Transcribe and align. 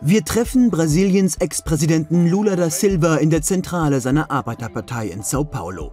Wir 0.00 0.24
treffen 0.24 0.70
Brasiliens 0.70 1.36
Ex-Präsidenten 1.36 2.28
Lula 2.28 2.54
da 2.56 2.68
Silva 2.70 3.16
in 3.16 3.30
der 3.30 3.42
Zentrale 3.42 4.00
seiner 4.00 4.30
Arbeiterpartei 4.30 5.08
in 5.08 5.22
Sao 5.22 5.44
Paulo. 5.44 5.92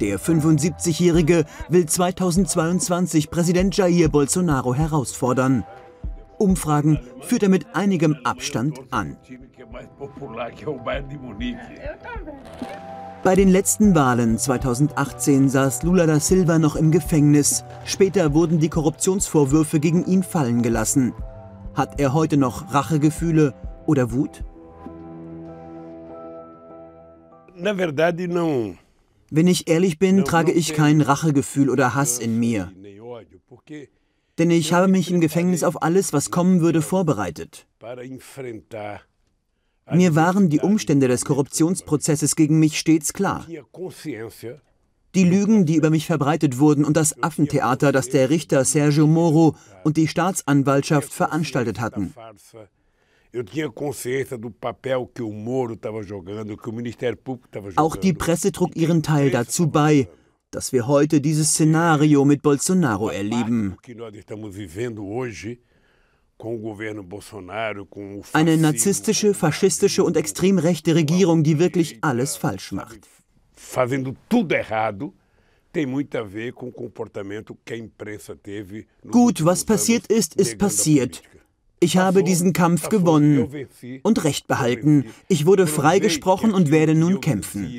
Der 0.00 0.18
75-Jährige 0.18 1.44
will 1.68 1.86
2022 1.86 3.30
Präsident 3.30 3.76
Jair 3.76 4.08
Bolsonaro 4.08 4.74
herausfordern. 4.74 5.64
Umfragen 6.38 6.98
führt 7.20 7.44
er 7.44 7.48
mit 7.48 7.66
einigem 7.74 8.16
Abstand 8.24 8.80
an. 8.90 9.16
Bei 13.22 13.34
den 13.36 13.48
letzten 13.48 13.94
Wahlen 13.94 14.38
2018 14.38 15.48
saß 15.48 15.82
Lula 15.82 16.06
da 16.06 16.18
Silva 16.18 16.58
noch 16.58 16.74
im 16.76 16.90
Gefängnis. 16.90 17.64
Später 17.84 18.32
wurden 18.34 18.58
die 18.58 18.70
Korruptionsvorwürfe 18.70 19.78
gegen 19.78 20.04
ihn 20.06 20.22
fallen 20.22 20.62
gelassen. 20.62 21.12
Hat 21.80 21.98
er 21.98 22.12
heute 22.12 22.36
noch 22.36 22.74
Rachegefühle 22.74 23.54
oder 23.86 24.12
Wut? 24.12 24.44
Wenn 29.30 29.46
ich 29.46 29.66
ehrlich 29.66 29.98
bin, 29.98 30.26
trage 30.26 30.52
ich 30.52 30.74
kein 30.74 31.00
Rachegefühl 31.00 31.70
oder 31.70 31.94
Hass 31.94 32.18
in 32.18 32.38
mir. 32.38 32.70
Denn 34.36 34.50
ich 34.50 34.74
habe 34.74 34.88
mich 34.88 35.10
im 35.10 35.22
Gefängnis 35.22 35.62
auf 35.64 35.82
alles, 35.82 36.12
was 36.12 36.30
kommen 36.30 36.60
würde, 36.60 36.82
vorbereitet. 36.82 37.66
Mir 39.90 40.14
waren 40.14 40.50
die 40.50 40.60
Umstände 40.60 41.08
des 41.08 41.24
Korruptionsprozesses 41.24 42.36
gegen 42.36 42.58
mich 42.58 42.78
stets 42.78 43.14
klar. 43.14 43.46
Die 45.14 45.24
Lügen, 45.24 45.66
die 45.66 45.74
über 45.74 45.90
mich 45.90 46.06
verbreitet 46.06 46.58
wurden 46.58 46.84
und 46.84 46.96
das 46.96 47.20
Affentheater, 47.22 47.90
das 47.90 48.08
der 48.08 48.30
Richter 48.30 48.64
Sergio 48.64 49.08
Moro 49.08 49.56
und 49.82 49.96
die 49.96 50.06
Staatsanwaltschaft 50.06 51.12
veranstaltet 51.12 51.80
hatten. 51.80 52.14
Auch 57.76 57.96
die 57.96 58.12
Presse 58.12 58.52
trug 58.52 58.76
ihren 58.76 59.02
Teil 59.02 59.30
dazu 59.30 59.68
bei, 59.68 60.08
dass 60.50 60.72
wir 60.72 60.86
heute 60.86 61.20
dieses 61.20 61.50
Szenario 61.50 62.24
mit 62.24 62.42
Bolsonaro 62.42 63.08
erleben. 63.08 63.76
Eine 68.32 68.56
narzisstische, 68.56 69.34
faschistische 69.34 70.04
und 70.04 70.16
extrem 70.16 70.58
rechte 70.58 70.94
Regierung, 70.94 71.42
die 71.42 71.58
wirklich 71.58 71.98
alles 72.02 72.36
falsch 72.36 72.72
macht. 72.72 73.19
Gut, 79.10 79.44
was 79.44 79.64
passiert 79.64 80.06
ist, 80.08 80.34
ist 80.34 80.58
passiert. 80.58 81.22
Ich 81.78 81.96
habe 81.96 82.24
diesen 82.24 82.52
Kampf 82.52 82.88
gewonnen 82.88 83.48
und 84.02 84.24
Recht 84.24 84.46
behalten. 84.48 85.06
Ich 85.28 85.46
wurde 85.46 85.66
freigesprochen 85.66 86.52
und 86.52 86.70
werde 86.70 86.94
nun 86.94 87.20
kämpfen. 87.20 87.70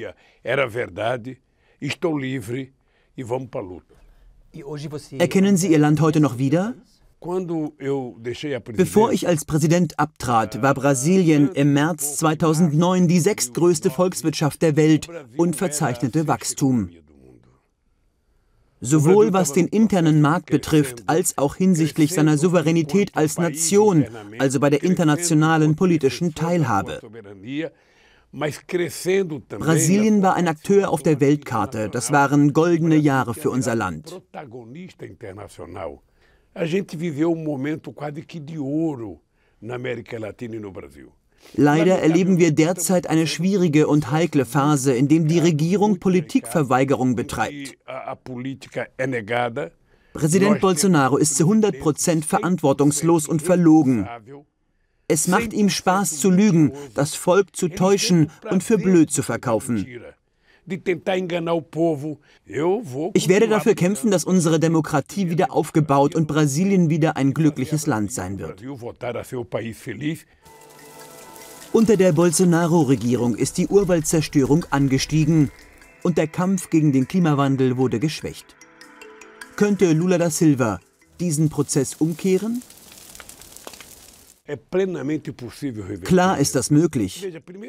Erkennen 5.20 5.58
Sie 5.58 5.72
Ihr 5.72 5.80
Land 5.80 6.02
heute 6.02 6.20
noch 6.20 6.38
wieder? 6.38 6.76
Bevor 7.24 9.12
ich 9.12 9.28
als 9.28 9.46
Präsident 9.46 10.00
abtrat, 10.00 10.64
war 10.64 10.74
Brasilien 10.74 11.52
im 11.54 11.74
März 11.74 12.18
2009 12.18 13.08
die 13.08 13.20
sechstgrößte 13.20 13.92
Volkswirtschaft 13.92 14.64
der 14.64 14.76
Welt 14.76 15.08
und 15.38 15.56
verzeichnete 15.56 16.28
Wachstum. 16.28 16.90
Sowohl 18.80 19.34
was 19.34 19.54
den 19.54 19.68
internen 19.68 20.22
Markt 20.22 20.50
betrifft, 20.50 21.04
als 21.06 21.38
auch 21.38 21.56
hinsichtlich 21.56 22.12
seiner 22.12 22.40
Souveränität 22.40 23.16
als 23.16 23.38
Nation, 23.38 24.08
also 24.40 24.60
bei 24.60 24.72
der 24.72 24.82
internationalen 24.82 25.76
politischen 25.76 26.34
Teilhabe. 26.34 27.02
Brasilien 29.60 30.24
war 30.24 30.34
ein 30.34 30.48
Akteur 30.48 30.90
auf 30.90 31.04
der 31.04 31.20
Weltkarte. 31.20 31.90
Das 31.90 32.12
waren 32.12 32.54
goldene 32.54 32.96
Jahre 32.96 33.36
für 33.36 33.52
unser 33.52 33.76
Land. 33.76 34.20
Leider 41.54 42.00
erleben 42.00 42.38
wir 42.38 42.52
derzeit 42.52 43.08
eine 43.08 43.28
schwierige 43.28 43.88
und 43.88 44.12
heikle 44.12 44.46
Phase, 44.46 44.94
in 44.94 45.08
der 45.08 45.20
die 45.20 45.40
Regierung 45.40 46.00
Politikverweigerung 46.00 47.16
betreibt. 47.16 47.78
Präsident 50.14 50.60
Bolsonaro 50.60 51.18
ist 51.18 51.36
zu 51.36 51.44
100 51.44 51.80
Prozent 51.80 52.26
verantwortungslos 52.26 53.28
und 53.28 53.42
verlogen. 53.42 54.08
Es 55.08 55.28
macht 55.28 55.54
ihm 55.54 55.70
Spaß 55.70 56.20
zu 56.20 56.30
lügen, 56.30 56.74
das 56.96 57.16
Volk 57.16 57.56
zu 57.56 57.70
täuschen 57.70 58.30
und 58.50 58.64
für 58.64 58.78
blöd 58.78 59.12
zu 59.12 59.24
verkaufen. 59.24 59.86
Ich 63.14 63.28
werde 63.28 63.48
dafür 63.48 63.76
kämpfen, 63.76 64.12
dass 64.12 64.24
unsere 64.24 64.60
Demokratie 64.60 65.30
wieder 65.30 65.52
aufgebaut 65.52 66.16
und 66.16 66.28
Brasilien 66.28 66.90
wieder 66.90 67.18
ein 67.18 67.34
glückliches 67.34 67.88
Land 67.88 68.12
sein 68.12 68.40
wird. 68.40 68.62
Unter 71.74 71.98
der 71.98 72.12
Bolsonaro-Regierung 72.12 73.36
ist 73.36 73.58
die 73.58 73.68
Urwaldzerstörung 73.68 74.66
angestiegen 74.72 75.52
und 76.04 76.18
der 76.18 76.28
Kampf 76.28 76.70
gegen 76.70 76.92
den 76.92 77.08
Klimawandel 77.08 77.78
wurde 77.78 78.00
geschwächt. 78.00 78.56
Könnte 79.56 79.94
Lula 79.94 80.18
da 80.18 80.30
Silva 80.30 80.80
diesen 81.20 81.50
Prozess 81.50 81.96
umkehren? 81.96 82.62
Klar 86.04 86.40
ist 86.40 86.56
das 86.56 86.72
möglich, 86.72 87.28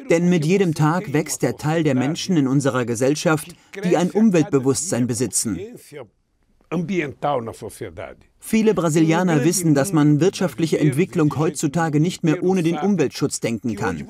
denn 0.09 0.29
mit 0.29 0.43
jedem 0.45 0.73
Tag 0.73 1.13
wächst 1.13 1.43
der 1.43 1.55
Teil 1.55 1.83
der 1.83 1.93
Menschen 1.93 2.35
in 2.35 2.47
unserer 2.47 2.85
Gesellschaft, 2.85 3.55
die 3.83 3.95
ein 3.95 4.09
Umweltbewusstsein 4.09 5.05
besitzen. 5.05 5.59
Viele 8.45 8.73
Brasilianer 8.73 9.45
wissen, 9.45 9.73
dass 9.73 9.93
man 9.93 10.19
wirtschaftliche 10.19 10.77
Entwicklung 10.77 11.37
heutzutage 11.37 12.01
nicht 12.01 12.25
mehr 12.25 12.43
ohne 12.43 12.61
den 12.61 12.77
Umweltschutz 12.77 13.39
denken 13.39 13.75
kann. 13.75 14.05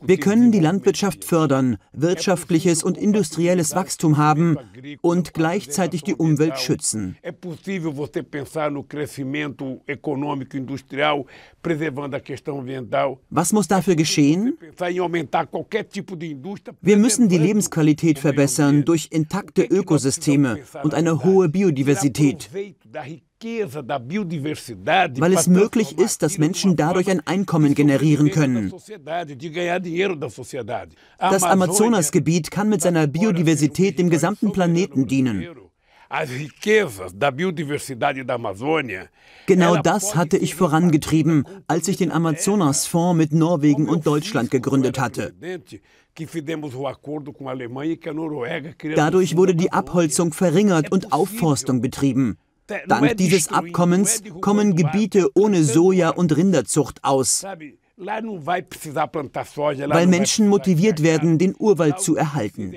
Wir 0.00 0.20
können 0.20 0.52
die 0.52 0.60
Landwirtschaft 0.60 1.24
fördern, 1.24 1.78
wirtschaftliches 1.92 2.84
und 2.84 2.96
industrielles 2.96 3.74
Wachstum 3.74 4.18
haben 4.18 4.56
und 5.00 5.34
gleichzeitig 5.34 6.04
die 6.04 6.14
Umwelt 6.14 6.58
schützen. 6.60 7.16
Was 13.30 13.52
muss 13.52 13.68
dafür 13.68 13.96
geschehen? 13.96 14.58
Wir 16.80 16.96
müssen 16.96 17.28
die 17.28 17.38
Lebensqualität 17.38 18.18
verbessern 18.20 18.84
durch 18.84 19.08
intakte 19.10 19.64
Ökosysteme 19.64 20.60
und 20.84 20.94
eine 20.94 21.24
hohe 21.24 21.48
Biodiversität, 21.48 22.50
weil 22.52 22.76
es 25.32 25.46
möglich 25.48 25.98
ist, 25.98 26.22
dass 26.22 26.38
Menschen 26.38 26.76
dadurch 26.76 27.10
ein 27.10 27.26
Einkommen 27.26 27.74
generieren 27.74 28.30
können. 28.30 28.72
Das 31.18 31.42
Amazonasgebiet 31.42 32.50
kann 32.50 32.68
mit 32.68 32.82
seiner 32.82 33.06
Biodiversität 33.06 33.98
dem 33.98 34.10
gesamten 34.10 34.52
Planeten 34.52 35.06
dienen. 35.06 35.46
Genau 39.46 39.76
das 39.76 40.14
hatte 40.14 40.36
ich 40.36 40.54
vorangetrieben, 40.54 41.44
als 41.66 41.88
ich 41.88 41.96
den 41.96 42.12
Amazonasfonds 42.12 43.16
mit 43.16 43.32
Norwegen 43.32 43.88
und 43.88 44.06
Deutschland 44.06 44.50
gegründet 44.50 44.98
hatte. 44.98 45.34
Dadurch 48.94 49.36
wurde 49.36 49.54
die 49.54 49.72
Abholzung 49.72 50.32
verringert 50.32 50.92
und 50.92 51.12
Aufforstung 51.12 51.80
betrieben. 51.80 52.38
Dank 52.86 53.16
dieses 53.18 53.48
Abkommens 53.48 54.22
kommen 54.40 54.74
Gebiete 54.74 55.28
ohne 55.34 55.64
Soja- 55.64 56.10
und 56.10 56.34
Rinderzucht 56.34 57.04
aus, 57.04 57.44
weil 57.96 60.06
Menschen 60.06 60.48
motiviert 60.48 61.02
werden, 61.02 61.38
den 61.38 61.54
Urwald 61.58 62.00
zu 62.00 62.16
erhalten. 62.16 62.74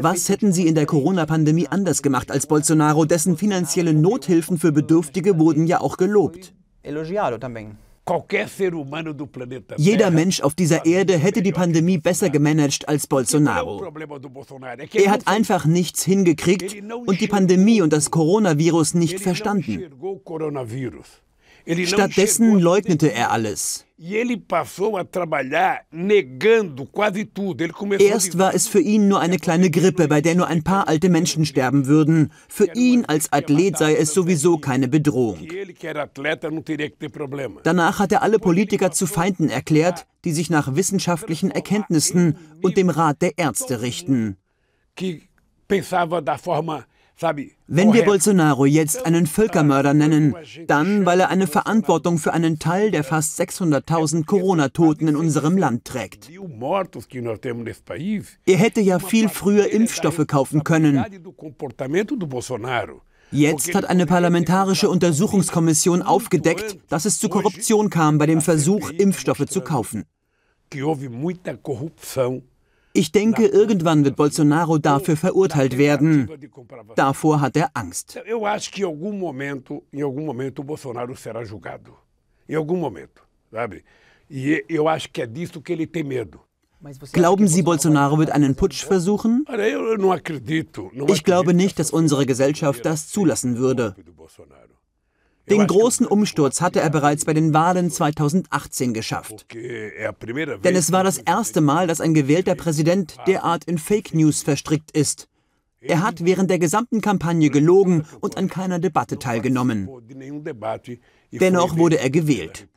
Was 0.00 0.28
hätten 0.28 0.52
Sie 0.52 0.66
in 0.66 0.74
der 0.74 0.86
Corona-Pandemie 0.86 1.68
anders 1.68 2.02
gemacht 2.02 2.30
als 2.30 2.46
Bolsonaro, 2.46 3.04
dessen 3.04 3.36
finanzielle 3.36 3.92
Nothilfen 3.92 4.58
für 4.58 4.72
Bedürftige 4.72 5.38
wurden 5.38 5.66
ja 5.66 5.80
auch 5.80 5.96
gelobt? 5.98 6.54
Jeder 9.76 10.10
Mensch 10.12 10.40
auf 10.40 10.54
dieser 10.54 10.86
Erde 10.86 11.18
hätte 11.18 11.42
die 11.42 11.52
Pandemie 11.52 11.98
besser 11.98 12.30
gemanagt 12.30 12.88
als 12.88 13.06
Bolsonaro. 13.08 13.84
Er 14.94 15.10
hat 15.10 15.26
einfach 15.26 15.66
nichts 15.66 16.04
hingekriegt 16.04 16.76
und 17.06 17.20
die 17.20 17.26
Pandemie 17.26 17.82
und 17.82 17.92
das 17.92 18.10
Coronavirus 18.12 18.94
nicht 18.94 19.18
verstanden. 19.20 19.90
Stattdessen 21.66 22.58
leugnete 22.60 23.12
er 23.12 23.32
alles. 23.32 23.84
Erst 27.98 28.38
war 28.38 28.54
es 28.54 28.68
für 28.68 28.80
ihn 28.80 29.08
nur 29.08 29.20
eine 29.20 29.38
kleine 29.38 29.70
Grippe, 29.70 30.06
bei 30.06 30.20
der 30.20 30.34
nur 30.34 30.46
ein 30.46 30.62
paar 30.62 30.86
alte 30.86 31.08
Menschen 31.08 31.46
sterben 31.46 31.86
würden. 31.86 32.30
Für 32.48 32.68
ihn 32.74 33.06
als 33.06 33.32
Athlet 33.32 33.78
sei 33.78 33.96
es 33.96 34.12
sowieso 34.12 34.58
keine 34.58 34.86
Bedrohung. 34.88 35.48
Danach 37.62 37.98
hat 37.98 38.12
er 38.12 38.22
alle 38.22 38.38
Politiker 38.38 38.92
zu 38.92 39.06
Feinden 39.06 39.48
erklärt, 39.48 40.06
die 40.24 40.32
sich 40.32 40.50
nach 40.50 40.76
wissenschaftlichen 40.76 41.50
Erkenntnissen 41.50 42.36
und 42.62 42.76
dem 42.76 42.90
Rat 42.90 43.22
der 43.22 43.38
Ärzte 43.38 43.80
richten. 43.80 44.36
Wenn 47.66 47.94
wir 47.94 48.04
Bolsonaro 48.04 48.66
jetzt 48.66 49.06
einen 49.06 49.26
Völkermörder 49.26 49.94
nennen, 49.94 50.34
dann, 50.66 51.06
weil 51.06 51.20
er 51.20 51.30
eine 51.30 51.46
Verantwortung 51.46 52.18
für 52.18 52.34
einen 52.34 52.58
Teil 52.58 52.90
der 52.90 53.04
fast 53.04 53.40
600.000 53.40 54.26
Corona-Toten 54.26 55.08
in 55.08 55.16
unserem 55.16 55.56
Land 55.56 55.86
trägt. 55.86 56.30
Er 58.46 58.56
hätte 58.58 58.80
ja 58.82 58.98
viel 58.98 59.30
früher 59.30 59.70
Impfstoffe 59.70 60.26
kaufen 60.26 60.62
können. 60.62 61.04
Jetzt 63.32 63.74
hat 63.74 63.86
eine 63.86 64.06
parlamentarische 64.06 64.90
Untersuchungskommission 64.90 66.02
aufgedeckt, 66.02 66.78
dass 66.88 67.06
es 67.06 67.18
zu 67.18 67.30
Korruption 67.30 67.88
kam 67.88 68.18
bei 68.18 68.26
dem 68.26 68.42
Versuch, 68.42 68.90
Impfstoffe 68.90 69.46
zu 69.46 69.62
kaufen. 69.62 70.04
Ich 72.96 73.12
denke, 73.12 73.46
irgendwann 73.46 74.04
wird 74.04 74.16
Bolsonaro 74.16 74.78
dafür 74.78 75.16
verurteilt 75.16 75.76
werden. 75.76 76.30
Davor 76.94 77.40
hat 77.42 77.56
er 77.56 77.70
Angst. 77.74 78.18
Glauben 87.12 87.48
Sie, 87.48 87.62
Bolsonaro 87.62 88.18
wird 88.18 88.30
einen 88.30 88.54
Putsch 88.54 88.84
versuchen? 88.84 89.44
Ich 91.08 91.24
glaube 91.24 91.54
nicht, 91.54 91.78
dass 91.78 91.90
unsere 91.90 92.26
Gesellschaft 92.26 92.84
das 92.84 93.08
zulassen 93.08 93.58
würde. 93.58 93.94
Den 95.48 95.66
großen 95.66 96.06
Umsturz 96.06 96.60
hatte 96.60 96.80
er 96.80 96.90
bereits 96.90 97.24
bei 97.24 97.34
den 97.34 97.54
Wahlen 97.54 97.90
2018 97.90 98.94
geschafft. 98.94 99.46
Denn 99.54 100.76
es 100.76 100.92
war 100.92 101.04
das 101.04 101.18
erste 101.18 101.60
Mal, 101.60 101.86
dass 101.86 102.00
ein 102.00 102.14
gewählter 102.14 102.54
Präsident 102.54 103.16
derart 103.26 103.64
in 103.64 103.78
Fake 103.78 104.14
News 104.14 104.42
verstrickt 104.42 104.90
ist. 104.90 105.28
Er 105.80 106.02
hat 106.02 106.24
während 106.24 106.50
der 106.50 106.58
gesamten 106.58 107.00
Kampagne 107.00 107.50
gelogen 107.50 108.04
und 108.20 108.36
an 108.36 108.48
keiner 108.48 108.78
Debatte 108.78 109.18
teilgenommen. 109.18 109.88
Dennoch 111.32 111.76
wurde 111.76 111.98
er 111.98 112.10
gewählt. 112.10 112.68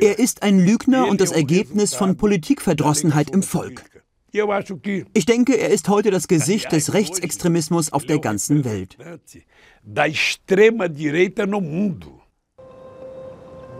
Er 0.00 0.18
ist 0.18 0.42
ein 0.42 0.58
Lügner 0.58 1.08
und 1.08 1.20
das 1.20 1.32
Ergebnis 1.32 1.94
von 1.94 2.16
Politikverdrossenheit 2.16 3.30
im 3.30 3.42
Volk. 3.42 3.84
Ich 5.12 5.26
denke, 5.26 5.58
er 5.58 5.70
ist 5.70 5.88
heute 5.88 6.10
das 6.10 6.28
Gesicht 6.28 6.72
des 6.72 6.94
Rechtsextremismus 6.94 7.92
auf 7.92 8.04
der 8.04 8.18
ganzen 8.18 8.64
Welt. 8.64 8.96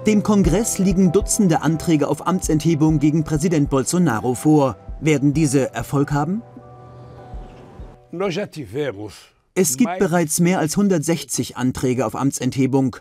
Dem 0.07 0.23
Kongress 0.23 0.79
liegen 0.79 1.13
Dutzende 1.13 1.61
Anträge 1.61 2.09
auf 2.09 2.27
Amtsenthebung 2.27 2.99
gegen 3.01 3.23
Präsident 3.23 3.69
Bolsonaro 3.69 4.35
vor. 4.35 4.77
Werden 5.01 5.35
diese 5.35 5.75
Erfolg 5.75 6.13
haben? 6.13 6.43
Es 9.55 9.77
gibt 9.77 9.99
bereits 9.99 10.41
mehr 10.41 10.59
als 10.59 10.73
160 10.77 11.57
Anträge 11.57 12.07
auf 12.07 12.17
Amtsenthebung. 12.17 12.97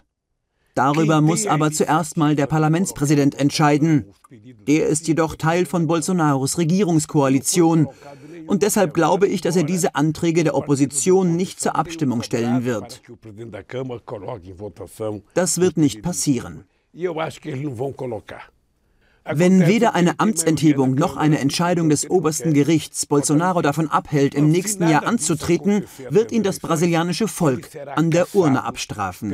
Darüber 0.75 1.21
muss 1.21 1.45
aber 1.45 1.71
zuerst 1.71 2.17
mal 2.17 2.35
der 2.35 2.47
Parlamentspräsident 2.47 3.39
entscheiden. 3.39 4.05
Der 4.67 4.87
ist 4.87 5.07
jedoch 5.07 5.35
Teil 5.35 5.65
von 5.65 5.87
Bolsonaros 5.87 6.57
Regierungskoalition. 6.57 7.87
Und 8.47 8.63
deshalb 8.63 8.93
glaube 8.93 9.27
ich, 9.27 9.41
dass 9.41 9.55
er 9.55 9.63
diese 9.63 9.95
Anträge 9.95 10.43
der 10.43 10.55
Opposition 10.55 11.35
nicht 11.35 11.59
zur 11.59 11.75
Abstimmung 11.75 12.23
stellen 12.23 12.65
wird. 12.65 13.01
Das 15.33 15.61
wird 15.61 15.77
nicht 15.77 16.01
passieren. 16.01 16.63
Wenn 19.31 19.67
weder 19.67 19.93
eine 19.93 20.19
Amtsenthebung 20.19 20.95
noch 20.95 21.17
eine 21.17 21.39
Entscheidung 21.39 21.89
des 21.89 22.09
obersten 22.09 22.53
Gerichts 22.53 23.05
Bolsonaro 23.05 23.61
davon 23.61 23.87
abhält, 23.87 24.33
im 24.33 24.49
nächsten 24.49 24.87
Jahr 24.89 25.05
anzutreten, 25.05 25.85
wird 26.09 26.31
ihn 26.31 26.41
das 26.41 26.59
brasilianische 26.59 27.27
Volk 27.27 27.69
an 27.95 28.09
der 28.09 28.33
Urne 28.33 28.63
abstrafen. 28.63 29.29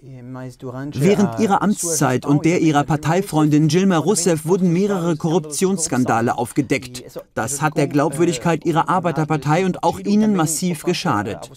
Während 0.00 1.40
ihrer 1.40 1.60
Amtszeit 1.60 2.24
und 2.24 2.44
der 2.44 2.60
ihrer 2.60 2.84
Parteifreundin 2.84 3.66
Dilma 3.66 3.98
Rousseff 3.98 4.46
wurden 4.46 4.72
mehrere 4.72 5.16
Korruptionsskandale 5.16 6.38
aufgedeckt. 6.38 7.02
Das 7.34 7.60
hat 7.60 7.76
der 7.76 7.88
Glaubwürdigkeit 7.88 8.64
ihrer 8.64 8.88
Arbeiterpartei 8.88 9.66
und 9.66 9.82
auch 9.82 9.98
ihnen 9.98 10.36
massiv 10.36 10.84
geschadet. 10.84 11.50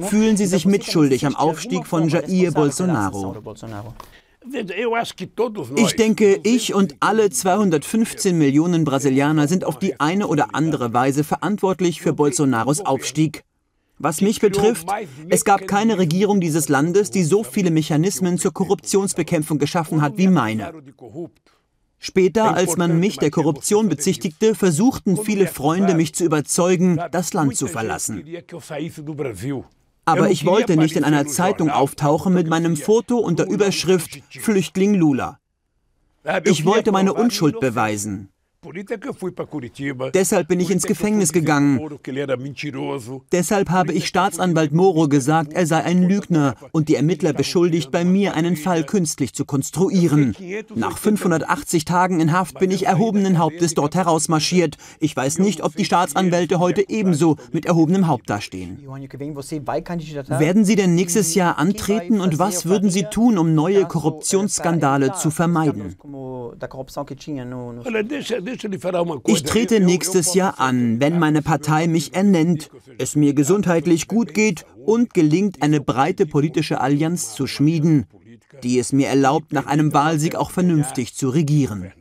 Fühlen 0.00 0.36
Sie 0.36 0.46
sich 0.46 0.66
mitschuldig 0.66 1.24
am 1.24 1.36
Aufstieg 1.36 1.86
von 1.86 2.08
Jair 2.08 2.50
Bolsonaro? 2.50 3.36
Ich 5.76 5.96
denke, 5.96 6.40
ich 6.42 6.74
und 6.74 6.96
alle 7.00 7.30
215 7.30 8.36
Millionen 8.36 8.84
Brasilianer 8.84 9.46
sind 9.46 9.64
auf 9.64 9.78
die 9.78 10.00
eine 10.00 10.26
oder 10.26 10.48
andere 10.54 10.92
Weise 10.92 11.22
verantwortlich 11.22 12.02
für 12.02 12.12
Bolsonaros 12.12 12.80
Aufstieg. 12.80 13.44
Was 13.98 14.20
mich 14.20 14.40
betrifft, 14.40 14.88
es 15.28 15.44
gab 15.44 15.68
keine 15.68 15.98
Regierung 15.98 16.40
dieses 16.40 16.68
Landes, 16.68 17.10
die 17.10 17.22
so 17.22 17.44
viele 17.44 17.70
Mechanismen 17.70 18.38
zur 18.38 18.52
Korruptionsbekämpfung 18.52 19.58
geschaffen 19.58 20.02
hat 20.02 20.18
wie 20.18 20.28
meine. 20.28 20.72
Später, 21.98 22.54
als 22.54 22.76
man 22.76 22.98
mich 22.98 23.16
der 23.16 23.30
Korruption 23.30 23.88
bezichtigte, 23.88 24.54
versuchten 24.54 25.16
viele 25.16 25.46
Freunde, 25.46 25.94
mich 25.94 26.14
zu 26.14 26.24
überzeugen, 26.24 27.00
das 27.12 27.32
Land 27.32 27.56
zu 27.56 27.66
verlassen. 27.66 28.22
Aber 30.04 30.28
ich 30.28 30.44
wollte 30.44 30.76
nicht 30.76 30.96
in 30.96 31.04
einer 31.04 31.26
Zeitung 31.26 31.70
auftauchen 31.70 32.34
mit 32.34 32.46
meinem 32.46 32.76
Foto 32.76 33.16
und 33.16 33.38
der 33.38 33.48
Überschrift 33.48 34.20
Flüchtling 34.28 34.94
Lula. 34.94 35.38
Ich 36.44 36.66
wollte 36.66 36.92
meine 36.92 37.14
Unschuld 37.14 37.60
beweisen. 37.60 38.28
Deshalb 40.14 40.48
bin 40.48 40.60
ich 40.60 40.70
ins 40.70 40.84
Gefängnis 40.84 41.32
gegangen. 41.32 41.80
Deshalb 43.32 43.70
habe 43.70 43.92
ich 43.92 44.06
Staatsanwalt 44.06 44.72
Moro 44.72 45.08
gesagt, 45.08 45.52
er 45.52 45.66
sei 45.66 45.82
ein 45.82 46.02
Lügner 46.02 46.54
und 46.72 46.88
die 46.88 46.94
Ermittler 46.94 47.32
beschuldigt, 47.32 47.90
bei 47.90 48.04
mir 48.04 48.34
einen 48.34 48.56
Fall 48.56 48.84
künstlich 48.84 49.34
zu 49.34 49.44
konstruieren. 49.44 50.34
Nach 50.74 50.98
580 50.98 51.84
Tagen 51.84 52.20
in 52.20 52.32
Haft 52.32 52.58
bin 52.58 52.70
ich 52.70 52.86
erhobenen 52.86 53.38
Hauptes 53.38 53.74
dort 53.74 53.94
herausmarschiert. 53.94 54.76
Ich 55.00 55.16
weiß 55.16 55.38
nicht, 55.38 55.62
ob 55.62 55.76
die 55.76 55.84
Staatsanwälte 55.84 56.58
heute 56.58 56.88
ebenso 56.88 57.36
mit 57.52 57.66
erhobenem 57.66 58.08
Haupt 58.08 58.30
dastehen. 58.30 58.78
Werden 60.28 60.64
Sie 60.64 60.76
denn 60.76 60.94
nächstes 60.94 61.34
Jahr 61.34 61.58
antreten 61.58 62.20
und 62.20 62.38
was 62.38 62.66
würden 62.66 62.90
Sie 62.90 63.04
tun, 63.04 63.38
um 63.38 63.54
neue 63.54 63.84
Korruptionsskandale 63.84 65.12
zu 65.12 65.30
vermeiden? 65.30 65.96
Ich 69.26 69.42
trete 69.42 69.80
nächstes 69.80 70.34
Jahr 70.34 70.60
an, 70.60 71.00
wenn 71.00 71.18
meine 71.18 71.42
Partei 71.42 71.86
mich 71.86 72.14
ernennt, 72.14 72.70
es 72.98 73.16
mir 73.16 73.34
gesundheitlich 73.34 74.08
gut 74.08 74.34
geht 74.34 74.64
und 74.84 75.14
gelingt, 75.14 75.62
eine 75.62 75.80
breite 75.80 76.26
politische 76.26 76.80
Allianz 76.80 77.34
zu 77.34 77.46
schmieden, 77.46 78.06
die 78.62 78.78
es 78.78 78.92
mir 78.92 79.08
erlaubt, 79.08 79.52
nach 79.52 79.66
einem 79.66 79.92
Wahlsieg 79.92 80.36
auch 80.36 80.50
vernünftig 80.50 81.14
zu 81.14 81.28
regieren. 81.28 81.92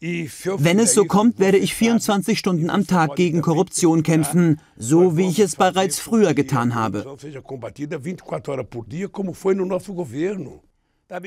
Wenn 0.00 0.78
es 0.78 0.94
so 0.94 1.04
kommt, 1.04 1.38
werde 1.38 1.58
ich 1.58 1.74
24 1.74 2.38
Stunden 2.38 2.70
am 2.70 2.86
Tag 2.86 3.16
gegen 3.16 3.42
Korruption 3.42 4.02
kämpfen, 4.02 4.60
so 4.76 5.18
wie 5.18 5.28
ich 5.28 5.38
es 5.38 5.56
bereits 5.56 6.00
früher 6.00 6.32
getan 6.32 6.74
habe. 6.74 7.04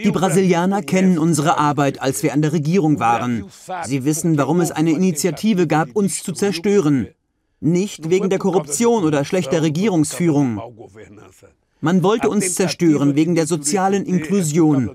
Die 0.03 0.11
Brasilianer 0.11 0.81
kennen 0.81 1.17
unsere 1.17 1.57
Arbeit, 1.57 2.01
als 2.01 2.23
wir 2.23 2.33
an 2.33 2.41
der 2.41 2.53
Regierung 2.53 2.99
waren. 2.99 3.45
Sie 3.83 4.05
wissen, 4.05 4.37
warum 4.37 4.61
es 4.61 4.71
eine 4.71 4.91
Initiative 4.91 5.67
gab, 5.67 5.89
uns 5.93 6.23
zu 6.23 6.31
zerstören. 6.31 7.07
Nicht 7.59 8.09
wegen 8.09 8.29
der 8.29 8.39
Korruption 8.39 9.03
oder 9.03 9.25
schlechter 9.25 9.61
Regierungsführung. 9.61 10.61
Man 11.83 12.01
wollte 12.01 12.29
uns 12.29 12.55
zerstören 12.55 13.17
wegen 13.17 13.35
der 13.35 13.45
sozialen 13.45 14.05
Inklusion. 14.05 14.89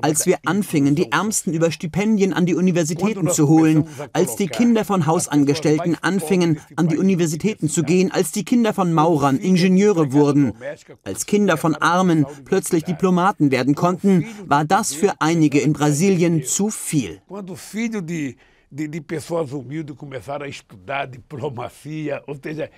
Als 0.00 0.24
wir 0.24 0.38
anfingen, 0.46 0.94
die 0.94 1.12
Ärmsten 1.12 1.52
über 1.52 1.70
Stipendien 1.70 2.32
an 2.32 2.46
die 2.46 2.54
Universitäten 2.54 3.28
zu 3.28 3.48
holen, 3.48 3.86
als 4.14 4.34
die 4.36 4.46
Kinder 4.46 4.86
von 4.86 5.06
Hausangestellten 5.06 5.94
anfingen, 6.00 6.58
an 6.76 6.88
die 6.88 6.96
Universitäten 6.96 7.68
zu 7.68 7.82
gehen, 7.82 8.10
als 8.10 8.32
die 8.32 8.44
Kinder 8.46 8.72
von 8.72 8.94
Maurern 8.94 9.36
Ingenieure 9.36 10.14
wurden, 10.14 10.54
als 11.04 11.26
Kinder 11.26 11.58
von 11.58 11.74
Armen 11.74 12.24
plötzlich 12.46 12.84
Diplomaten 12.84 13.50
werden 13.50 13.74
konnten, 13.74 14.24
war 14.46 14.64
das 14.64 14.94
für 14.94 15.20
einige 15.20 15.60
in 15.60 15.74
Brasilien 15.74 16.44
zu 16.44 16.70
viel. 16.70 17.20
de, 18.70 18.88
de 18.88 19.00
pessoas 19.00 19.52
humildes 19.52 19.96
começaram 19.96 20.44
a 20.44 20.48
estudar 20.48 21.06
diplomacia, 21.06 22.22
ou 22.26 22.36
seja, 22.42 22.70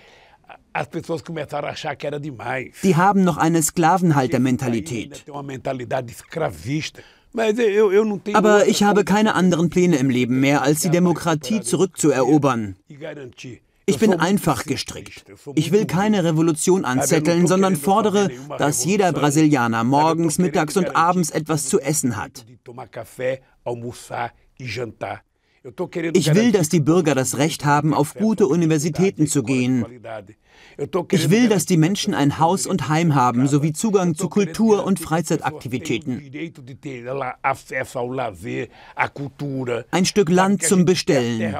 Die 2.82 2.96
haben 2.96 3.24
noch 3.24 3.36
eine 3.36 3.62
Sklavenhaltermentalität. 3.62 5.24
Aber 8.32 8.66
ich 8.66 8.82
habe 8.82 9.04
keine 9.04 9.34
anderen 9.34 9.70
Pläne 9.70 9.96
im 9.96 10.10
Leben 10.10 10.40
mehr, 10.40 10.62
als 10.62 10.80
die 10.80 10.90
Demokratie 10.90 11.60
zurückzuerobern. 11.60 12.76
Ich 13.86 13.98
bin 13.98 14.12
einfach 14.12 14.64
gestrickt. 14.64 15.24
Ich 15.54 15.72
will 15.72 15.86
keine 15.86 16.22
Revolution 16.22 16.84
anzetteln, 16.84 17.46
sondern 17.46 17.76
fordere, 17.76 18.30
dass 18.58 18.84
jeder 18.84 19.12
Brasilianer 19.12 19.82
morgens, 19.82 20.38
mittags 20.38 20.76
und 20.76 20.94
abends 20.94 21.30
etwas 21.30 21.68
zu 21.68 21.80
essen 21.80 22.16
hat. 22.16 22.44
Ich 26.14 26.34
will, 26.34 26.52
dass 26.52 26.68
die 26.68 26.80
Bürger 26.80 27.14
das 27.14 27.38
Recht 27.38 27.64
haben, 27.64 27.94
auf 27.94 28.14
gute 28.14 28.46
Universitäten 28.46 29.26
zu 29.26 29.42
gehen. 29.42 29.84
Ich 31.10 31.30
will, 31.30 31.48
dass 31.48 31.66
die 31.66 31.76
Menschen 31.76 32.14
ein 32.14 32.38
Haus 32.38 32.66
und 32.66 32.88
Heim 32.88 33.14
haben, 33.14 33.48
sowie 33.48 33.72
Zugang 33.72 34.14
zu 34.14 34.28
Kultur- 34.28 34.84
und 34.84 35.00
Freizeitaktivitäten. 35.00 36.22
Ein 39.90 40.04
Stück 40.04 40.28
Land 40.28 40.62
zum 40.62 40.84
Bestellen. 40.84 41.56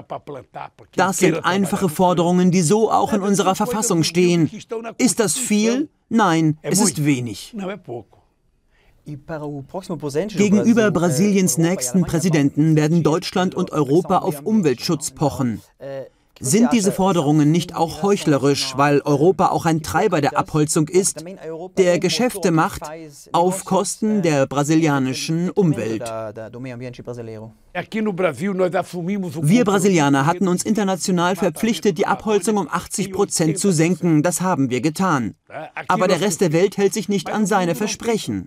Das 0.94 1.18
sind 1.18 1.44
einfache 1.44 1.88
Forderungen, 1.88 2.50
die 2.50 2.62
so 2.62 2.90
auch 2.90 3.12
in 3.12 3.22
unserer 3.22 3.54
Verfassung 3.54 4.04
stehen. 4.04 4.50
Ist 4.98 5.20
das 5.20 5.36
viel? 5.36 5.88
Nein, 6.08 6.58
es 6.62 6.80
ist 6.80 7.04
wenig. 7.04 7.54
Gegenüber 10.36 10.90
Brasiliens 10.90 11.58
nächsten 11.58 12.02
Präsidenten 12.02 12.76
werden 12.76 13.02
Deutschland 13.02 13.54
und 13.54 13.72
Europa 13.72 14.18
auf 14.18 14.42
Umweltschutz 14.42 15.12
pochen. 15.12 15.60
Sind 16.40 16.72
diese 16.72 16.92
Forderungen 16.92 17.50
nicht 17.50 17.74
auch 17.74 18.02
heuchlerisch, 18.02 18.74
weil 18.76 19.00
Europa 19.00 19.48
auch 19.48 19.66
ein 19.66 19.82
Treiber 19.82 20.20
der 20.20 20.38
Abholzung 20.38 20.86
ist, 20.88 21.24
der 21.76 21.98
Geschäfte 21.98 22.50
macht 22.52 22.82
auf 23.32 23.64
Kosten 23.64 24.22
der 24.22 24.46
brasilianischen 24.46 25.50
Umwelt? 25.50 26.02
Wir 29.42 29.64
Brasilianer 29.64 30.26
hatten 30.26 30.48
uns 30.48 30.62
international 30.64 31.36
verpflichtet, 31.36 31.98
die 31.98 32.06
Abholzung 32.06 32.56
um 32.56 32.68
80 32.68 33.12
Prozent 33.12 33.58
zu 33.58 33.72
senken. 33.72 34.22
Das 34.22 34.40
haben 34.40 34.70
wir 34.70 34.80
getan. 34.80 35.34
Aber 35.88 36.08
der 36.08 36.20
Rest 36.20 36.40
der 36.40 36.52
Welt 36.52 36.76
hält 36.76 36.94
sich 36.94 37.08
nicht 37.08 37.30
an 37.30 37.46
seine 37.46 37.74
Versprechen. 37.74 38.44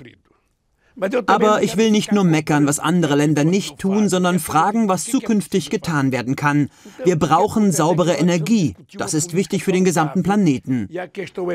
Aber 1.25 1.63
ich 1.63 1.77
will 1.77 1.91
nicht 1.91 2.11
nur 2.11 2.23
meckern, 2.23 2.67
was 2.67 2.79
andere 2.79 3.15
Länder 3.15 3.43
nicht 3.43 3.79
tun, 3.79 4.09
sondern 4.09 4.39
fragen, 4.39 4.87
was 4.87 5.05
zukünftig 5.05 5.69
getan 5.69 6.11
werden 6.11 6.35
kann. 6.35 6.69
Wir 7.03 7.17
brauchen 7.17 7.71
saubere 7.71 8.13
Energie. 8.13 8.75
Das 8.97 9.13
ist 9.13 9.33
wichtig 9.33 9.63
für 9.63 9.71
den 9.71 9.83
gesamten 9.83 10.23
Planeten. 10.23 10.87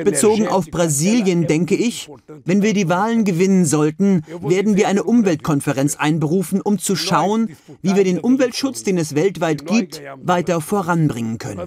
Bezogen 0.04 0.48
auf 0.48 0.66
Brasilien 0.66 1.46
denke 1.46 1.76
ich, 1.76 2.08
wenn 2.44 2.62
wir 2.62 2.74
die 2.74 2.88
Wahlen 2.88 3.24
gewinnen 3.24 3.64
sollten, 3.64 4.22
werden 4.40 4.76
wir 4.76 4.88
eine 4.88 5.04
Umweltkonferenz 5.04 5.96
einberufen, 5.96 6.60
um 6.60 6.78
zu 6.78 6.96
schauen, 6.96 7.56
wie 7.82 7.94
wir 7.94 8.04
den 8.04 8.18
Umweltschutz, 8.18 8.82
den 8.82 8.98
es 8.98 9.14
weltweit 9.14 9.66
gibt, 9.66 10.02
weiter 10.22 10.60
voranbringen 10.60 11.38
können. 11.38 11.60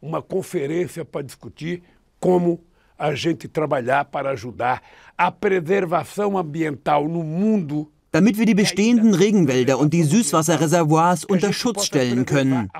Uma 0.00 0.22
conferência 0.22 1.04
para 1.04 1.24
discutir 1.24 1.82
como 2.20 2.60
a 2.98 3.14
gente 3.14 3.48
trabalhar 3.48 4.04
para 4.04 4.30
ajudar 4.30 4.82
a 5.16 5.30
preservação 5.30 6.36
ambiental 6.36 7.08
no 7.08 7.22
mundo. 7.22 7.90
Damit 8.10 8.38
wir 8.38 8.46
die 8.46 8.54
bestehenden 8.54 9.14
Regenwälder 9.14 9.78
und 9.78 9.92
die 9.92 10.02
Süßwasserreservoirs 10.02 11.24
unter 11.26 11.52
Schutz 11.52 11.84
stellen 11.84 12.24
können. 12.24 12.70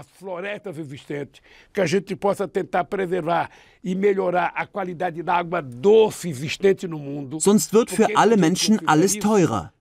Sonst 7.38 7.72
wird 7.74 7.90
für 7.90 8.16
alle 8.16 8.36
Menschen 8.38 8.88
alles 8.88 9.18
teurer. 9.18 9.72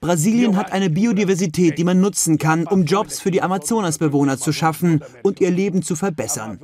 Brasilien 0.00 0.56
hat 0.56 0.72
eine 0.72 0.88
Biodiversität, 0.88 1.76
die 1.76 1.84
man 1.84 2.00
nutzen 2.00 2.38
kann, 2.38 2.66
um 2.66 2.84
Jobs 2.84 3.20
für 3.20 3.30
die 3.30 3.42
Amazonasbewohner 3.42 4.38
zu 4.38 4.50
schaffen 4.50 5.04
und 5.22 5.42
ihr 5.42 5.50
Leben 5.50 5.82
zu 5.82 5.94
verbessern. 5.94 6.58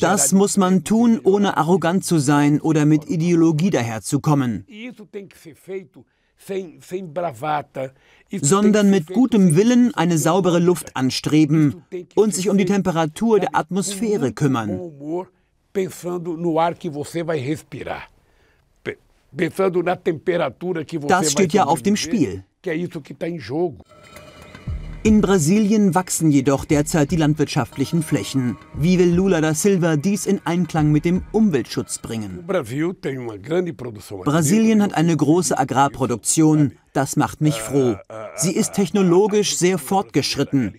Das 0.00 0.32
muss 0.32 0.56
man 0.56 0.84
tun, 0.84 1.20
ohne 1.24 1.56
arrogant 1.56 2.04
zu 2.04 2.18
sein 2.18 2.60
oder 2.60 2.84
mit 2.84 3.10
Ideologie 3.10 3.70
daherzukommen, 3.70 4.64
sondern 8.40 8.90
mit 8.90 9.06
gutem 9.08 9.56
Willen 9.56 9.94
eine 9.96 10.16
saubere 10.16 10.60
Luft 10.60 10.96
anstreben 10.96 11.82
und 12.14 12.34
sich 12.36 12.48
um 12.48 12.56
die 12.56 12.66
Temperatur 12.66 13.40
der 13.40 13.56
Atmosphäre 13.56 14.32
kümmern. 14.32 14.80
Das 19.32 21.32
steht 21.32 21.52
ja 21.52 21.64
auf 21.64 21.82
dem 21.82 21.96
Spiel. 21.96 22.44
In 25.04 25.20
Brasilien 25.20 25.94
wachsen 25.94 26.30
jedoch 26.30 26.64
derzeit 26.64 27.10
die 27.12 27.16
landwirtschaftlichen 27.16 28.02
Flächen. 28.02 28.58
Wie 28.74 28.98
will 28.98 29.14
Lula 29.14 29.40
da 29.40 29.54
Silva 29.54 29.96
dies 29.96 30.26
in 30.26 30.40
Einklang 30.44 30.90
mit 30.90 31.04
dem 31.04 31.22
Umweltschutz 31.32 32.00
bringen? 32.00 32.44
Brasilien 34.24 34.82
hat 34.82 34.94
eine 34.94 35.16
große 35.16 35.56
Agrarproduktion. 35.56 36.72
Das 36.92 37.16
macht 37.16 37.40
mich 37.40 37.60
froh. 37.60 37.96
Sie 38.34 38.52
ist 38.52 38.72
technologisch 38.72 39.56
sehr 39.56 39.78
fortgeschritten. 39.78 40.74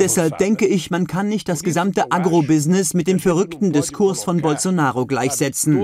Deshalb 0.00 0.38
denke 0.38 0.66
ich, 0.66 0.90
man 0.90 1.06
kann 1.06 1.28
nicht 1.28 1.48
das 1.48 1.62
gesamte 1.62 2.12
Agrobusiness 2.12 2.94
mit 2.94 3.08
dem 3.08 3.18
verrückten 3.18 3.72
Diskurs 3.72 4.24
von 4.24 4.40
Bolsonaro 4.40 5.06
gleichsetzen. 5.06 5.76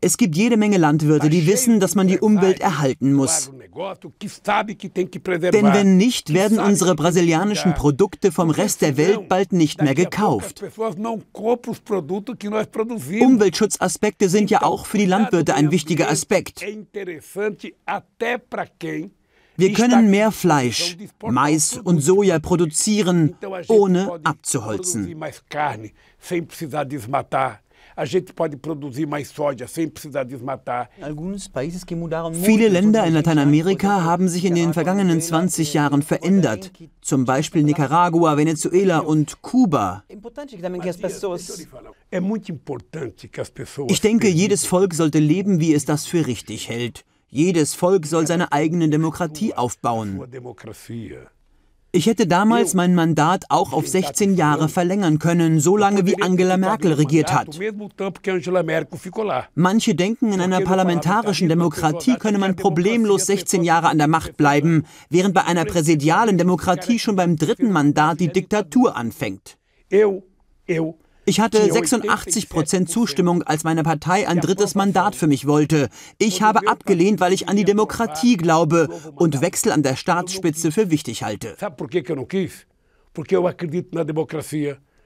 Es 0.00 0.16
gibt 0.16 0.36
jede 0.36 0.56
Menge 0.56 0.78
Landwirte, 0.78 1.28
die 1.28 1.46
wissen, 1.46 1.80
dass 1.80 1.94
man 1.94 2.08
die 2.08 2.18
Umwelt 2.18 2.60
erhalten 2.60 3.12
muss. 3.12 3.50
Denn 5.52 5.72
wenn 5.72 5.96
nicht, 5.96 6.32
werden 6.32 6.58
unsere 6.58 6.94
brasilianischen 6.94 7.74
Produkte 7.74 8.32
vom 8.32 8.50
Rest 8.50 8.82
der 8.82 8.96
Welt 8.96 9.28
bald 9.28 9.52
nicht 9.52 9.82
mehr 9.82 9.94
gekauft. 9.94 10.62
Umweltschutzaspekte 13.20 14.28
sind 14.28 14.50
ja 14.50 14.62
auch 14.62 14.86
für 14.86 14.98
die 14.98 15.06
Landwirte 15.06 15.54
ein 15.54 15.70
wichtiger 15.70 16.10
Aspekt. 16.10 16.64
Wir 19.60 19.72
können 19.72 20.10
mehr 20.10 20.32
Fleisch, 20.32 20.96
Mais 21.22 21.76
und 21.76 22.00
Soja 22.00 22.38
produzieren, 22.38 23.36
ohne 23.68 24.20
abzuholzen. 24.24 25.16
Viele 32.42 32.68
Länder 32.68 33.04
in 33.04 33.14
Lateinamerika 33.14 34.02
haben 34.04 34.28
sich 34.28 34.44
in 34.44 34.54
den 34.54 34.72
vergangenen 34.72 35.20
20 35.20 35.74
Jahren 35.74 36.02
verändert, 36.02 36.72
zum 37.02 37.24
Beispiel 37.24 37.62
Nicaragua, 37.62 38.36
Venezuela 38.36 39.00
und 39.00 39.42
Kuba. 39.42 40.04
Ich 43.88 44.00
denke, 44.00 44.28
jedes 44.28 44.66
Volk 44.66 44.94
sollte 44.94 45.18
leben, 45.18 45.60
wie 45.60 45.74
es 45.74 45.84
das 45.84 46.06
für 46.06 46.26
richtig 46.26 46.68
hält. 46.68 47.04
Jedes 47.30 47.74
Volk 47.74 48.06
soll 48.06 48.26
seine 48.26 48.50
eigene 48.50 48.88
Demokratie 48.88 49.54
aufbauen. 49.54 50.20
Ich 51.92 52.06
hätte 52.06 52.26
damals 52.28 52.74
mein 52.74 52.94
Mandat 52.94 53.44
auch 53.48 53.72
auf 53.72 53.86
16 53.88 54.36
Jahre 54.36 54.68
verlängern 54.68 55.18
können, 55.18 55.58
so 55.58 55.76
lange 55.76 56.06
wie 56.06 56.22
Angela 56.22 56.56
Merkel 56.56 56.92
regiert 56.92 57.32
hat. 57.32 57.58
Manche 59.54 59.94
denken, 59.96 60.32
in 60.32 60.40
einer 60.40 60.60
parlamentarischen 60.60 61.48
Demokratie 61.48 62.16
könne 62.16 62.38
man 62.38 62.54
problemlos 62.54 63.26
16 63.26 63.64
Jahre 63.64 63.88
an 63.88 63.98
der 63.98 64.08
Macht 64.08 64.36
bleiben, 64.36 64.84
während 65.08 65.34
bei 65.34 65.44
einer 65.44 65.64
präsidialen 65.64 66.38
Demokratie 66.38 66.98
schon 66.98 67.16
beim 67.16 67.36
dritten 67.36 67.72
Mandat 67.72 68.20
die 68.20 68.32
Diktatur 68.32 68.96
anfängt. 68.96 69.56
Ich 71.26 71.40
hatte 71.40 71.70
86 71.70 72.48
Prozent 72.48 72.90
Zustimmung, 72.90 73.42
als 73.42 73.62
meine 73.62 73.82
Partei 73.82 74.26
ein 74.26 74.40
drittes 74.40 74.74
Mandat 74.74 75.14
für 75.14 75.26
mich 75.26 75.46
wollte. 75.46 75.88
Ich 76.18 76.42
habe 76.42 76.66
abgelehnt, 76.66 77.20
weil 77.20 77.32
ich 77.32 77.48
an 77.48 77.56
die 77.56 77.64
Demokratie 77.64 78.36
glaube 78.36 78.88
und 79.14 79.40
Wechsel 79.40 79.72
an 79.72 79.82
der 79.82 79.96
Staatsspitze 79.96 80.72
für 80.72 80.90
wichtig 80.90 81.22
halte. 81.22 81.56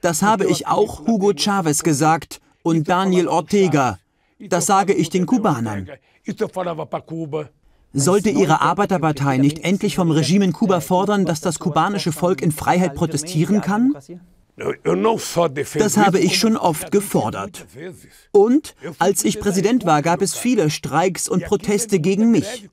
Das 0.01 0.21
habe 0.21 0.45
ich 0.45 0.67
auch 0.67 1.07
Hugo 1.07 1.33
Chavez 1.35 1.83
gesagt 1.83 2.39
und 2.63 2.89
Daniel 2.89 3.27
Ortega. 3.27 3.99
Das 4.39 4.65
sage 4.65 4.93
ich 4.93 5.09
den 5.09 5.25
Kubanern. 5.25 5.89
Sollte 7.93 8.29
Ihre 8.29 8.61
Arbeiterpartei 8.61 9.37
nicht 9.37 9.59
endlich 9.59 9.95
vom 9.95 10.11
Regime 10.11 10.45
in 10.45 10.53
Kuba 10.53 10.81
fordern, 10.81 11.25
dass 11.25 11.39
das 11.39 11.59
kubanische 11.59 12.11
Volk 12.11 12.41
in 12.41 12.51
Freiheit 12.51 12.93
protestieren 12.93 13.61
kann? 13.61 13.95
Das 14.57 15.97
habe 15.97 16.19
ich 16.19 16.39
schon 16.39 16.55
oft 16.55 16.91
gefordert. 16.91 17.65
Und 18.31 18.75
als 18.99 19.25
ich 19.25 19.39
Präsident 19.39 19.85
war, 19.85 20.01
gab 20.01 20.21
es 20.21 20.35
viele 20.35 20.69
Streiks 20.69 21.27
und 21.27 21.43
Proteste 21.43 21.99
gegen 21.99 22.31
mich. 22.31 22.69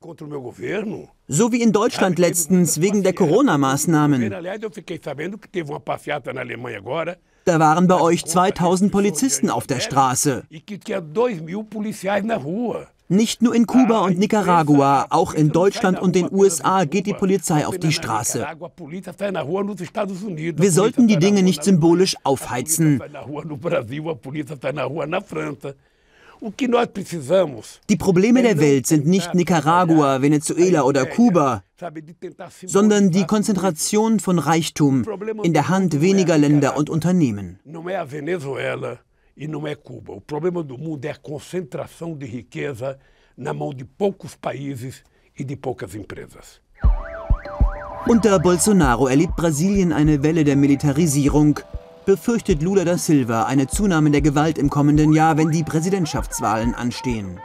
So 1.26 1.50
wie 1.50 1.60
in 1.60 1.72
Deutschland 1.72 2.18
letztens 2.18 2.80
wegen 2.80 3.02
der 3.02 3.14
Corona-Maßnahmen. 3.14 4.30
Da 7.44 7.58
waren 7.58 7.88
bei 7.88 8.00
euch 8.00 8.24
2000 8.24 8.92
Polizisten 8.92 9.50
auf 9.50 9.66
der 9.66 9.80
Straße. 9.80 10.44
Nicht 13.12 13.42
nur 13.42 13.54
in 13.54 13.66
Kuba 13.66 13.98
und 14.06 14.18
Nicaragua, 14.18 15.06
auch 15.10 15.34
in 15.34 15.50
Deutschland 15.50 16.00
und 16.00 16.16
den 16.16 16.32
USA 16.32 16.84
geht 16.84 17.06
die 17.06 17.12
Polizei 17.12 17.66
auf 17.66 17.76
die 17.76 17.92
Straße. 17.92 18.46
Wir 20.56 20.72
sollten 20.72 21.08
die 21.08 21.18
Dinge 21.18 21.42
nicht 21.42 21.62
symbolisch 21.62 22.16
aufheizen. 22.24 23.02
Die 27.90 27.96
Probleme 27.96 28.42
der 28.42 28.58
Welt 28.58 28.86
sind 28.86 29.06
nicht 29.06 29.34
Nicaragua, 29.34 30.22
Venezuela 30.22 30.82
oder 30.84 31.04
Kuba, 31.04 31.64
sondern 32.64 33.10
die 33.10 33.26
Konzentration 33.26 34.20
von 34.20 34.38
Reichtum 34.38 35.04
in 35.42 35.52
der 35.52 35.68
Hand 35.68 36.00
weniger 36.00 36.38
Länder 36.38 36.78
und 36.78 36.88
Unternehmen. 36.88 37.58
E 39.36 39.48
não 39.48 39.66
é 39.66 39.74
Cuba. 39.74 40.12
O 40.12 40.20
problema 40.20 40.62
do 40.62 40.78
mundo 40.78 41.04
é 41.04 41.10
a 41.10 41.16
concentração 41.16 42.16
de 42.16 42.26
riqueza 42.26 42.98
na 43.36 43.52
mão 43.52 43.72
de 43.72 43.84
poucos 43.84 44.34
países 44.34 45.02
e 45.38 45.44
de 45.44 45.56
poucas 45.56 45.94
empresas. 45.94 46.60
Unter 48.08 48.38
Bolsonaro 48.40 49.08
erlebt 49.08 49.36
Brasilien 49.36 49.92
eine 49.92 50.22
Welle 50.22 50.44
der 50.44 50.56
Militarisierung. 50.56 51.60
Befürchtet 52.04 52.60
Lula 52.60 52.84
da 52.84 52.98
Silva 52.98 53.44
eine 53.44 53.68
Zunahme 53.68 54.10
der 54.10 54.20
Gewalt 54.20 54.58
im 54.58 54.68
kommenden 54.68 55.12
Jahr, 55.12 55.36
wenn 55.36 55.52
die 55.52 55.62
Präsidentschaftswahlen 55.62 56.74
anstehen? 56.74 57.38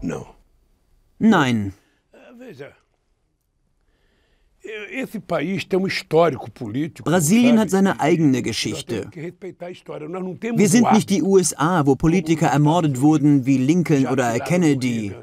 No. 0.00 0.26
Nein. 1.18 1.72
Brasilien 7.04 7.58
hat 7.58 7.70
seine 7.70 8.00
eigene 8.00 8.42
Geschichte. 8.42 9.10
Wir 9.12 10.68
sind 10.68 10.92
nicht 10.92 11.10
die 11.10 11.22
USA, 11.22 11.86
wo 11.86 11.96
Politiker 11.96 12.46
ermordet 12.46 13.00
wurden 13.00 13.46
wie 13.46 13.58
Lincoln 13.58 14.06
oder 14.06 14.38
Kennedy. 14.40 15.14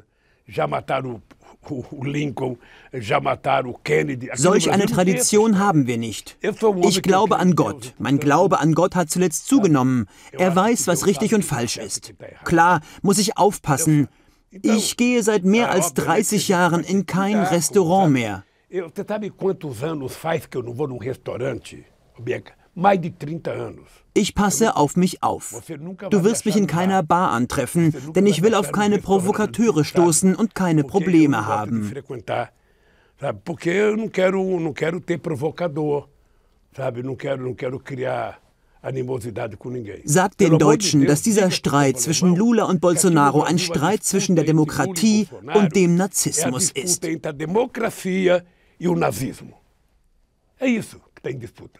Solch 4.34 4.72
eine 4.72 4.86
Tradition 4.88 5.60
haben 5.60 5.88
wir 5.88 5.98
nicht. 5.98 6.38
Ich 6.42 7.02
glaube 7.02 7.38
an 7.38 7.56
Gott. 7.56 7.94
Mein 8.00 8.20
Glaube 8.20 8.60
an 8.60 8.74
Gott 8.74 8.96
hat 8.96 9.10
zuletzt 9.10 9.48
zugenommen. 9.48 10.08
Er 10.32 10.56
weiß, 10.56 10.88
was 10.88 11.06
richtig 11.06 11.36
und 11.36 11.46
falsch 11.46 11.78
ist. 11.78 12.14
Klar, 12.44 12.82
muss 13.02 13.20
ich 13.20 13.38
aufpassen. 13.38 14.08
Ich 14.50 14.98
gehe 14.98 15.24
seit 15.24 15.46
mehr 15.46 15.72
als 15.72 15.94
30 15.94 16.48
Jahren 16.48 16.84
in 16.84 17.06
kein 17.06 17.38
Restaurant 17.40 18.12
mehr. 18.12 18.44
Você 18.72 19.04
sabe 19.06 19.30
quantos 19.30 19.84
anos 19.84 20.16
faz 20.16 20.46
que 20.46 20.56
eu 20.56 20.64
não 20.64 20.74
vou 20.74 20.88
num 20.88 20.98
restaurante, 20.98 21.84
Bianca? 22.18 22.54
Mais 22.74 22.98
de 23.02 23.10
30 23.10 23.52
anos. 23.52 23.90
Ich 24.16 24.34
passe 24.34 24.74
auf 24.74 24.96
mich 24.96 25.22
auf. 25.22 25.62
Du 26.10 26.24
wirst 26.24 26.46
mich 26.46 26.56
in 26.56 26.68
keiner 26.68 27.04
Bar 27.04 27.32
antreffen, 27.32 27.94
denn 28.16 28.26
ich 28.26 28.42
will 28.42 28.56
auf 28.56 28.72
keine 28.72 29.00
Provokateure 29.00 29.84
stoßen 29.84 30.36
und 30.36 30.56
keine 30.56 30.86
Probleme 30.86 31.46
haben. 31.46 31.92
Porque 33.44 33.70
eu 33.70 33.98
não 33.98 34.08
quero, 34.08 34.58
não 34.58 34.74
quero 34.74 35.02
ter 35.02 35.18
provocador, 35.18 36.08
sabe? 36.74 37.04
Não 37.04 37.18
quero, 37.18 37.44
não 37.44 37.54
quero 37.54 37.78
criar 37.78 38.40
Sagt 40.06 40.40
den 40.40 40.58
Deutschen, 40.58 41.06
dass 41.06 41.22
dieser 41.22 41.52
Streit 41.52 42.00
zwischen 42.00 42.36
Lula 42.36 42.64
und 42.64 42.82
Bolsonaro 42.82 43.44
ein 43.44 43.60
Streit 43.60 44.04
zwischen 44.04 44.36
der 44.36 44.44
Demokratie 44.44 45.28
und 45.54 45.76
dem 45.76 45.94
Narzissmus 45.96 46.72
ist 46.72 47.06
e 48.82 48.88
o 48.88 48.96
nazismo. 48.96 49.54
É 50.60 50.66
isso 50.66 51.00
que 51.14 51.20
está 51.20 51.30
em 51.30 51.38
disputa. 51.38 51.80